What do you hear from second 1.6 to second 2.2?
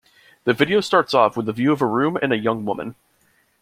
of a room